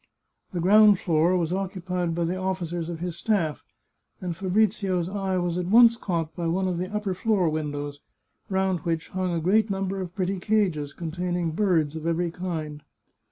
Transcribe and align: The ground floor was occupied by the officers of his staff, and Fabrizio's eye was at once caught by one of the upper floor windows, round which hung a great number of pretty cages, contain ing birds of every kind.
The 0.51 0.59
ground 0.59 0.97
floor 0.97 1.37
was 1.37 1.53
occupied 1.53 2.15
by 2.15 2.23
the 2.23 2.35
officers 2.35 2.89
of 2.89 3.01
his 3.01 3.15
staff, 3.17 3.63
and 4.19 4.35
Fabrizio's 4.35 5.07
eye 5.07 5.37
was 5.37 5.59
at 5.59 5.67
once 5.67 5.95
caught 5.95 6.35
by 6.35 6.47
one 6.47 6.67
of 6.67 6.79
the 6.79 6.91
upper 6.91 7.13
floor 7.13 7.47
windows, 7.49 7.99
round 8.49 8.79
which 8.79 9.09
hung 9.09 9.31
a 9.31 9.39
great 9.39 9.69
number 9.69 10.01
of 10.01 10.15
pretty 10.15 10.39
cages, 10.39 10.91
contain 10.95 11.35
ing 11.35 11.51
birds 11.51 11.95
of 11.95 12.07
every 12.07 12.31
kind. 12.31 12.81